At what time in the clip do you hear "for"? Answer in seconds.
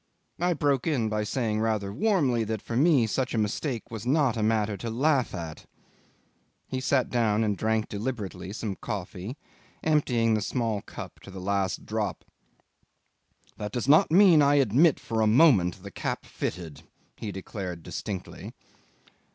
2.63-2.75, 14.99-15.21